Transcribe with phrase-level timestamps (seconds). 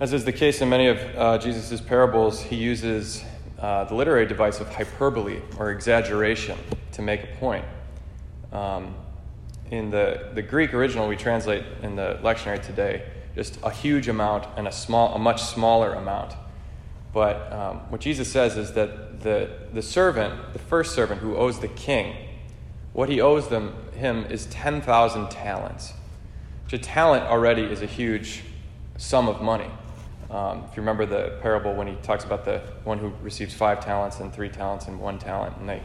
[0.00, 3.24] As is the case in many of uh, Jesus' parables, he uses
[3.58, 6.56] uh, the literary device of hyperbole or exaggeration
[6.92, 7.64] to make a point.
[8.52, 8.94] Um,
[9.72, 14.46] in the, the Greek original, we translate in the lectionary today just a huge amount
[14.56, 16.32] and a, small, a much smaller amount.
[17.12, 21.58] But um, what Jesus says is that the, the servant, the first servant who owes
[21.58, 22.14] the king,
[22.92, 25.92] what he owes them, him is 10,000 talents.
[26.66, 28.44] Which a talent already is a huge
[28.96, 29.68] sum of money.
[30.30, 33.82] Um, if you remember the parable when he talks about the one who receives five
[33.82, 35.82] talents and three talents and one talent, and they,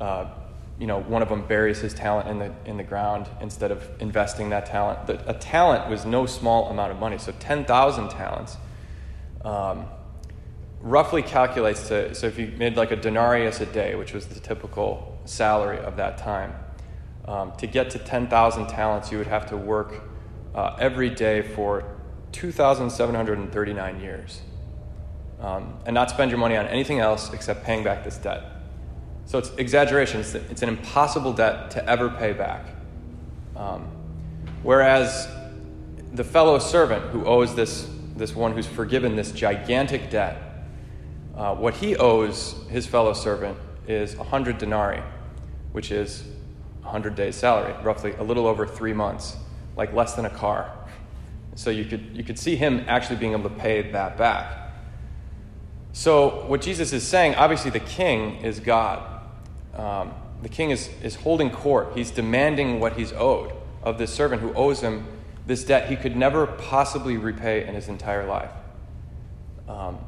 [0.00, 0.30] uh,
[0.78, 3.86] you know, one of them buries his talent in the in the ground instead of
[4.00, 5.06] investing that talent.
[5.06, 8.56] The, a talent was no small amount of money, so ten thousand talents.
[9.44, 9.86] Um,
[10.80, 14.40] roughly calculates to so if you made like a denarius a day, which was the
[14.40, 16.54] typical salary of that time,
[17.26, 20.02] um, to get to ten thousand talents, you would have to work
[20.54, 21.95] uh, every day for
[22.32, 24.40] 2,739 years.
[25.40, 28.42] Um, and not spend your money on anything else except paying back this debt.
[29.26, 30.20] So it's exaggeration.
[30.20, 32.66] It's, it's an impossible debt to ever pay back.
[33.56, 33.90] Um,
[34.62, 35.28] whereas
[36.12, 40.46] the fellow servant who owes this, this one who's forgiven this gigantic debt,
[41.36, 45.02] uh, what he owes his fellow servant is 100 denarii,
[45.72, 46.24] which is
[46.82, 49.36] 100 days' salary, roughly a little over three months,
[49.76, 50.75] like less than a car.
[51.56, 54.72] So you could, you could see him actually being able to pay that back.
[55.92, 59.02] So, what Jesus is saying, obviously, the king is God.
[59.74, 60.12] Um,
[60.42, 61.92] the king is, is holding court.
[61.94, 65.06] He's demanding what he's owed of this servant who owes him
[65.46, 68.50] this debt he could never possibly repay in his entire life.
[69.66, 69.98] Um,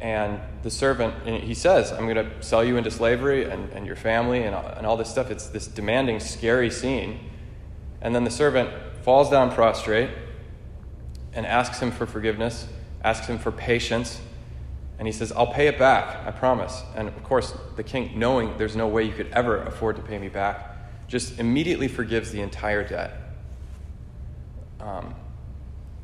[0.00, 3.86] and the servant, and he says, I'm going to sell you into slavery and, and
[3.86, 5.30] your family and, and all this stuff.
[5.30, 7.30] It's this demanding, scary scene.
[8.02, 8.70] And then the servant
[9.02, 10.10] falls down prostrate
[11.34, 12.66] and asks him for forgiveness,
[13.02, 14.20] asks him for patience,
[14.98, 16.82] and he says, I'll pay it back, I promise.
[16.94, 20.18] And of course, the king, knowing there's no way you could ever afford to pay
[20.18, 23.16] me back, just immediately forgives the entire debt.
[24.80, 25.14] Um,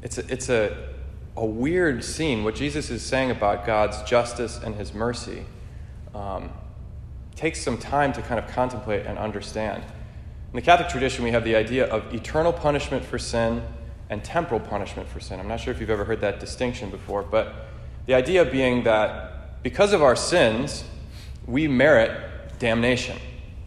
[0.03, 0.89] it's a, it's a,
[1.37, 2.45] a weird scene.
[2.45, 5.45] What Jesus is saying about God's justice and his mercy
[6.15, 6.51] um,
[7.37, 9.83] takes some time to kind of contemplate and understand.
[9.83, 13.63] In the Catholic tradition, we have the idea of eternal punishment for sin
[14.11, 15.39] and temporal punishment for sin.
[15.39, 17.69] I'm not sure if you've ever heard that distinction before, but
[18.07, 20.85] the idea being that because of our sins,
[21.47, 23.19] we merit damnation.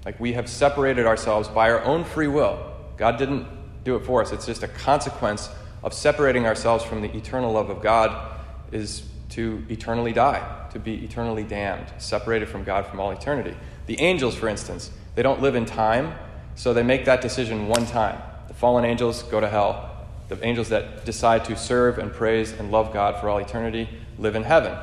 [0.05, 2.73] Like we have separated ourselves by our own free will.
[2.97, 3.45] God didn't
[3.83, 4.31] do it for us.
[4.31, 5.49] It's just a consequence
[5.83, 8.39] of separating ourselves from the eternal love of God
[8.71, 13.55] is to eternally die, to be eternally damned, separated from God from all eternity.
[13.85, 16.13] The angels, for instance, they don't live in time,
[16.55, 18.21] so they make that decision one time.
[18.47, 19.90] The fallen angels go to hell
[20.31, 24.33] the angels that decide to serve and praise and love God for all eternity live
[24.37, 24.77] in heaven.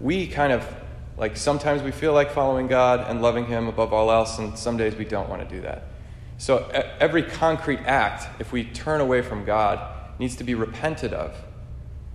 [0.00, 0.66] We kind of,
[1.16, 4.76] like, sometimes we feel like following God and loving Him above all else, and some
[4.76, 5.84] days we don't want to do that.
[6.36, 9.80] So every concrete act, if we turn away from God,
[10.18, 11.32] needs to be repented of.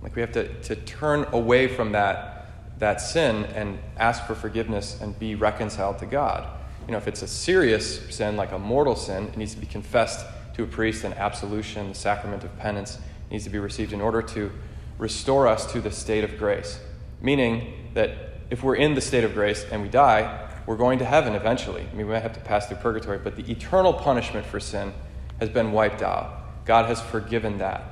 [0.02, 5.00] Like we have to, to turn away from that, that sin and ask for forgiveness
[5.00, 6.46] and be reconciled to God.
[6.86, 9.66] You know, if it's a serious sin, like a mortal sin, it needs to be
[9.66, 12.98] confessed to a priest, and absolution, the sacrament of penance,
[13.30, 14.50] needs to be received in order to
[14.98, 16.80] restore us to the state of grace.
[17.20, 18.10] Meaning that
[18.50, 21.82] if we're in the state of grace and we die, we're going to heaven eventually.
[21.82, 24.92] I mean, we might have to pass through purgatory, but the eternal punishment for sin
[25.40, 26.64] has been wiped out.
[26.64, 27.82] God has forgiven that.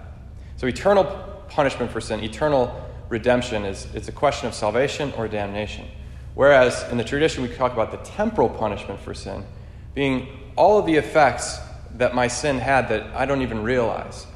[0.57, 1.05] So, eternal
[1.49, 5.87] punishment for sin, eternal redemption, is it's a question of salvation or damnation.
[6.35, 9.45] Whereas in the tradition, we talk about the temporal punishment for sin
[9.95, 11.59] being all of the effects
[11.97, 14.27] that my sin had that I don't even realize,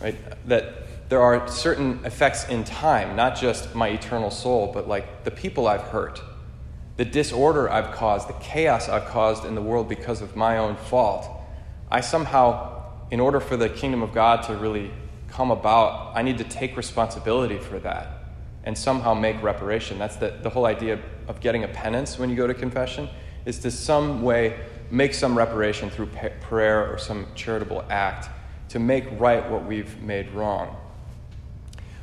[0.00, 0.16] right?
[0.48, 5.30] That there are certain effects in time, not just my eternal soul, but like the
[5.30, 6.22] people I've hurt,
[6.96, 10.76] the disorder I've caused, the chaos I've caused in the world because of my own
[10.76, 11.28] fault.
[11.90, 14.90] I somehow, in order for the kingdom of God to really
[15.28, 18.08] come about, I need to take responsibility for that
[18.64, 19.98] and somehow make reparation.
[19.98, 23.08] That's the, the whole idea of getting a penance when you go to confession,
[23.44, 24.58] is to some way
[24.90, 26.08] make some reparation through
[26.40, 28.28] prayer or some charitable act
[28.68, 30.76] to make right what we've made wrong.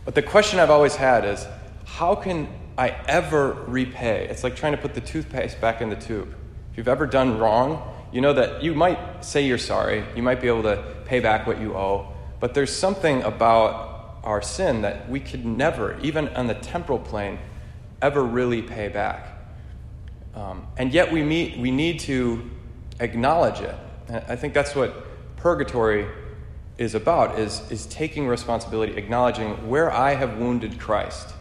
[0.05, 1.45] But the question I've always had is
[1.85, 2.47] how can
[2.77, 4.27] I ever repay?
[4.29, 6.33] It's like trying to put the toothpaste back in the tube.
[6.71, 7.81] If you've ever done wrong,
[8.11, 11.45] you know that you might say you're sorry, you might be able to pay back
[11.45, 12.07] what you owe,
[12.39, 17.39] but there's something about our sin that we could never, even on the temporal plane,
[18.01, 19.27] ever really pay back.
[20.35, 22.49] Um, and yet we, meet, we need to
[23.01, 23.75] acknowledge it.
[24.09, 26.07] I think that's what purgatory
[26.77, 31.33] is about is, is taking responsibility, acknowledging where I have wounded Christ,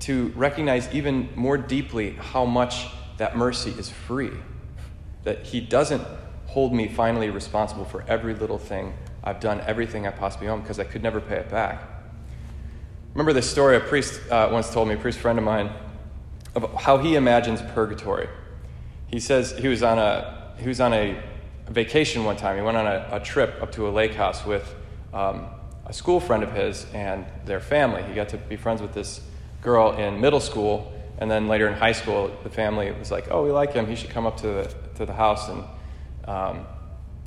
[0.00, 2.86] to recognize even more deeply how much
[3.18, 4.32] that mercy is free,
[5.24, 6.02] that He doesn't
[6.46, 8.94] hold me finally responsible for every little thing
[9.24, 11.82] I've done, everything I possibly own, because I could never pay it back.
[13.14, 15.70] Remember this story a priest uh, once told me, a priest friend of mine,
[16.54, 18.28] of how he imagines purgatory.
[19.06, 21.20] He says he was on a, he was on a
[21.68, 22.56] vacation one time.
[22.56, 24.74] He went on a, a trip up to a lake house with
[25.12, 25.46] um,
[25.84, 28.02] a school friend of his and their family.
[28.02, 29.20] He got to be friends with this
[29.62, 33.44] girl in middle school, and then later in high school, the family was like, "Oh,
[33.44, 33.86] we like him.
[33.86, 35.64] He should come up to the to the house and
[36.26, 36.66] um,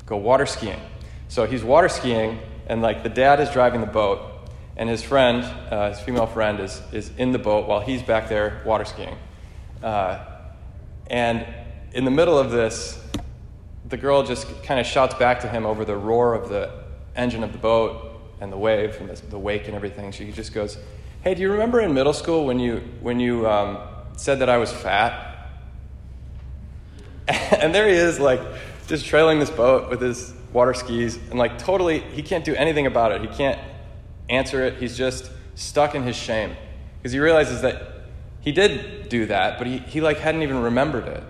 [0.05, 0.79] go water skiing."
[1.27, 5.43] So he's water skiing, and like the dad is driving the boat, and his friend,
[5.43, 9.17] uh, his female friend, is is in the boat while he's back there water skiing.
[9.83, 10.25] Uh,
[11.07, 11.45] and
[11.93, 13.03] in the middle of this,
[13.87, 16.71] the girl just kind of shouts back to him over the roar of the
[17.15, 20.11] engine of the boat and the wave and the, the wake and everything.
[20.11, 20.77] She just goes,
[21.21, 23.79] "Hey, do you remember in middle school when you when you um,
[24.15, 25.25] said that I was fat?"
[27.27, 28.41] and there he is, like
[28.87, 32.85] just trailing this boat with his water skis, and like totally, he can't do anything
[32.85, 33.21] about it.
[33.21, 33.59] He can't
[34.29, 34.75] answer it.
[34.75, 36.55] He's just stuck in his shame
[36.97, 37.93] because he realizes that
[38.41, 41.23] he did do that, but he, he like hadn't even remembered it.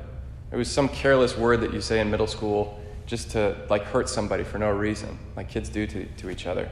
[0.51, 4.09] It was some careless word that you say in middle school just to like hurt
[4.09, 6.69] somebody for no reason, like kids do to, to each other.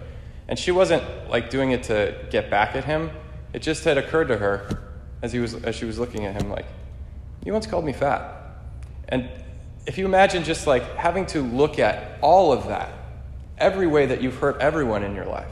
[0.48, 3.12] And she wasn't like doing it to get back at him.
[3.54, 4.70] It just had occurred to her
[5.22, 6.66] as he was as she was looking at him like,
[7.44, 8.34] You once called me fat.
[9.10, 9.30] And
[9.86, 12.92] if you imagine just like having to look at all of that,
[13.58, 15.52] every way that you've hurt everyone in your life.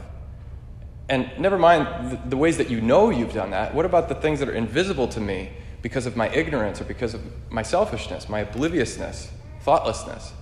[1.08, 4.14] And never mind the, the ways that you know you've done that, what about the
[4.14, 5.50] things that are invisible to me
[5.82, 9.30] because of my ignorance or because of my selfishness, my obliviousness,
[9.60, 10.32] thoughtlessness.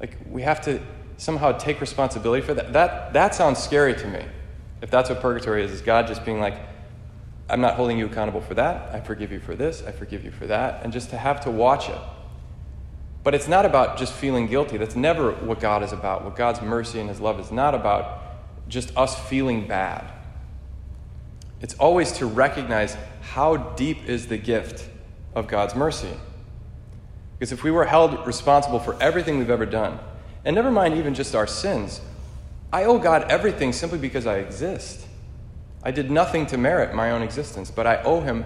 [0.00, 0.80] Like, we have to
[1.16, 2.72] somehow take responsibility for that.
[2.72, 4.24] That, that sounds scary to me.
[4.80, 6.54] If that's what purgatory is, is God just being like,
[7.48, 8.94] I'm not holding you accountable for that.
[8.94, 9.82] I forgive you for this.
[9.86, 10.82] I forgive you for that.
[10.82, 11.98] And just to have to watch it.
[13.22, 14.78] But it's not about just feeling guilty.
[14.78, 16.24] That's never what God is about.
[16.24, 18.22] What God's mercy and His love is not about
[18.68, 20.10] just us feeling bad.
[21.62, 24.88] It's always to recognize how deep is the gift
[25.34, 26.12] of God's mercy.
[27.38, 29.98] Because if we were held responsible for everything we've ever done,
[30.44, 32.00] and never mind even just our sins,
[32.72, 35.06] I owe God everything simply because I exist.
[35.84, 38.44] I did nothing to merit my own existence, but I owe Him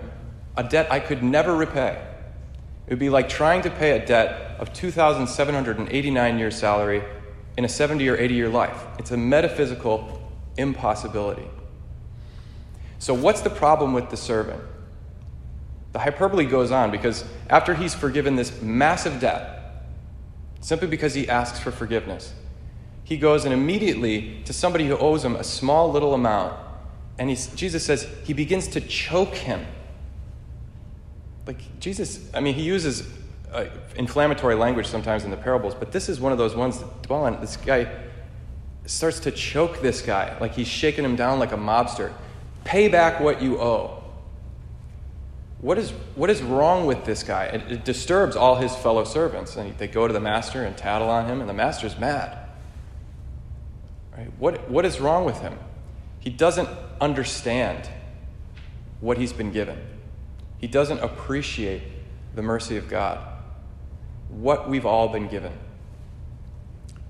[0.57, 2.03] a debt I could never repay.
[2.87, 7.03] It would be like trying to pay a debt of 2,789 years' salary
[7.57, 8.85] in a 70 or 80 year life.
[8.99, 10.23] It's a metaphysical
[10.57, 11.49] impossibility.
[12.99, 14.63] So, what's the problem with the servant?
[15.93, 19.85] The hyperbole goes on because after he's forgiven this massive debt,
[20.61, 22.35] simply because he asks for forgiveness,
[23.05, 26.59] he goes and immediately to somebody who owes him a small little amount,
[27.19, 29.65] and Jesus says he begins to choke him.
[31.47, 33.09] Like Jesus, I mean, he uses
[33.53, 37.03] uh, inflammatory language sometimes in the parables, but this is one of those ones that
[37.03, 37.41] dwell on.
[37.41, 37.89] This guy
[38.87, 42.13] starts to choke this guy, like he's shaking him down like a mobster.
[42.67, 44.03] Pay back what you owe.
[45.61, 47.45] What is, what is wrong with this guy?
[47.45, 49.55] It, it disturbs all his fellow servants.
[49.55, 52.37] And they go to the master and tattle on him, and the master's mad.
[54.17, 54.33] Right?
[54.41, 55.57] What, what is wrong with him?
[56.19, 56.69] He doesn't
[57.01, 57.89] understand
[59.01, 59.79] what he's been given,
[60.59, 61.83] he doesn't appreciate
[62.35, 63.21] the mercy of God,
[64.29, 65.53] what we've all been given.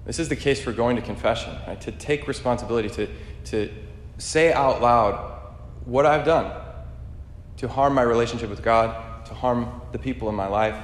[0.05, 1.81] This is the case for going to confession, right?
[1.81, 3.09] To take responsibility, to,
[3.47, 3.73] to
[4.19, 5.36] say out loud
[5.87, 6.53] what I've done
[7.57, 10.77] to harm my relationship with God, to harm the people in my life,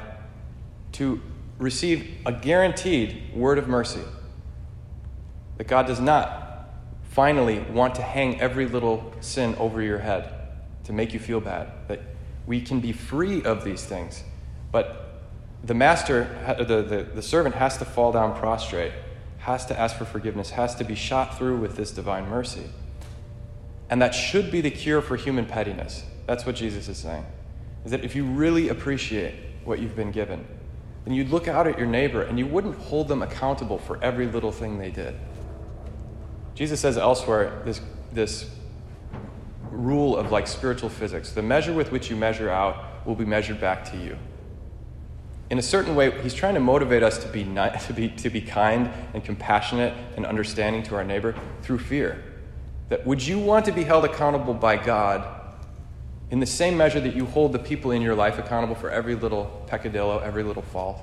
[0.92, 1.20] to
[1.58, 4.02] receive a guaranteed word of mercy.
[5.58, 6.70] That God does not
[7.02, 10.32] finally want to hang every little sin over your head
[10.84, 11.70] to make you feel bad.
[11.88, 12.00] That
[12.46, 14.24] we can be free of these things.
[14.70, 15.20] But
[15.62, 18.92] the master, the, the, the servant has to fall down prostrate,
[19.38, 22.64] has to ask for forgiveness, has to be shot through with this divine mercy.
[23.92, 26.06] And that should be the cure for human pettiness.
[26.26, 27.26] That's what Jesus is saying.
[27.84, 29.34] Is that if you really appreciate
[29.66, 30.46] what you've been given,
[31.04, 34.26] then you'd look out at your neighbor and you wouldn't hold them accountable for every
[34.26, 35.14] little thing they did.
[36.54, 37.82] Jesus says elsewhere this,
[38.14, 38.48] this
[39.70, 43.60] rule of like spiritual physics the measure with which you measure out will be measured
[43.60, 44.16] back to you.
[45.50, 47.44] In a certain way, he's trying to motivate us to be,
[47.86, 52.24] to be, to be kind and compassionate and understanding to our neighbor through fear.
[52.92, 55.26] That would you want to be held accountable by God
[56.30, 59.14] in the same measure that you hold the people in your life accountable for every
[59.14, 60.98] little peccadillo, every little fault?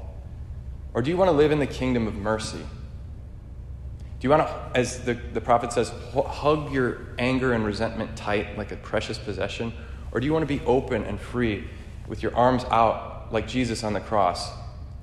[0.93, 2.59] Or do you want to live in the kingdom of mercy?
[2.59, 8.55] Do you want to, as the, the prophet says, hug your anger and resentment tight
[8.55, 9.73] like a precious possession?
[10.11, 11.67] Or do you want to be open and free
[12.07, 14.51] with your arms out like Jesus on the cross,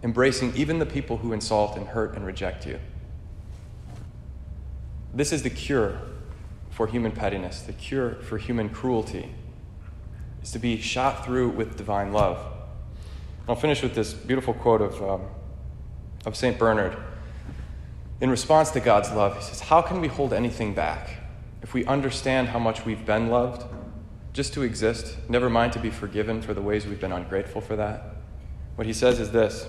[0.05, 2.79] embracing even the people who insult and hurt and reject you?
[5.13, 5.99] This is the cure
[6.77, 9.33] for human pettiness, the cure for human cruelty,
[10.43, 12.39] is to be shot through with divine love.
[13.49, 15.23] I'll finish with this beautiful quote of, um,
[16.27, 16.59] of St.
[16.59, 16.95] Bernard.
[18.21, 21.17] In response to God's love, he says, How can we hold anything back
[21.63, 23.65] if we understand how much we've been loved?
[24.35, 27.75] Just to exist, never mind to be forgiven for the ways we've been ungrateful for
[27.77, 28.17] that.
[28.75, 29.67] What he says is this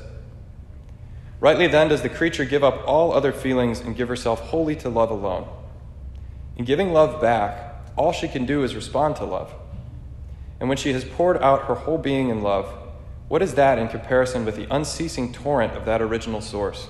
[1.39, 4.89] Rightly then does the creature give up all other feelings and give herself wholly to
[4.89, 5.47] love alone.
[6.57, 9.53] In giving love back, all she can do is respond to love.
[10.59, 12.67] And when she has poured out her whole being in love,
[13.27, 16.87] what is that in comparison with the unceasing torrent of that original source?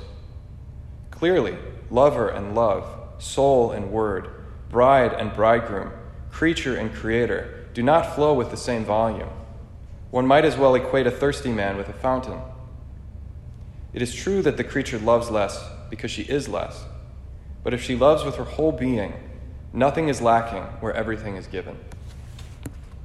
[1.11, 1.57] Clearly,
[1.91, 4.29] lover and love, soul and word,
[4.69, 5.91] bride and bridegroom,
[6.31, 9.29] creature and creator do not flow with the same volume.
[10.11, 12.39] One might as well equate a thirsty man with a fountain.
[13.93, 16.85] It is true that the creature loves less because she is less,
[17.63, 19.13] but if she loves with her whole being,
[19.73, 21.77] nothing is lacking where everything is given.